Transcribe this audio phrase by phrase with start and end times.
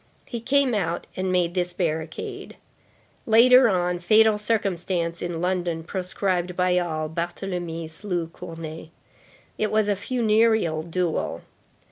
[0.25, 2.57] He came out and made this barricade.
[3.27, 8.89] Later on, fatal circumstance, in London, proscribed by all, Barthélemy slew Cournet.
[9.59, 11.41] It was a funereal duel.